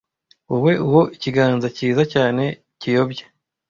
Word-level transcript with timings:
wowe 0.49 0.73
uwo 0.87 1.01
ikiganza 1.15 1.67
cyiza 1.77 2.03
cyane 2.13 2.43
kiyobya 2.79 3.25